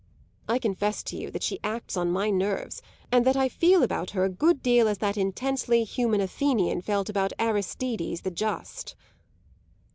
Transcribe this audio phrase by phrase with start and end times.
[0.49, 4.09] I confess to you that she acts on my nerves and that I feel about
[4.17, 8.95] her a good deal as that intensely human Athenian felt about Aristides the Just."